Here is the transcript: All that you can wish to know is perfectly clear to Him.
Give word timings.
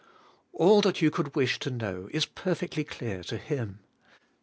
All 0.51 0.81
that 0.81 0.99
you 0.99 1.11
can 1.11 1.29
wish 1.35 1.59
to 1.59 1.69
know 1.69 2.09
is 2.11 2.25
perfectly 2.25 2.83
clear 2.83 3.21
to 3.25 3.37
Him. 3.37 3.81